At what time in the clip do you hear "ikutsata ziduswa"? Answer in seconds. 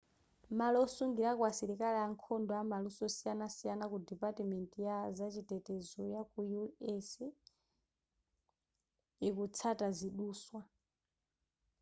9.27-10.59